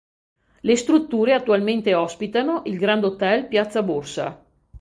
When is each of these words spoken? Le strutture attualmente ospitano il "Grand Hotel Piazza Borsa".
Le 0.63 0.75
strutture 0.77 1.31
attualmente 1.35 1.93
ospitano 1.93 2.63
il 2.65 2.79
"Grand 2.79 3.03
Hotel 3.03 3.47
Piazza 3.47 3.83
Borsa". 3.83 4.43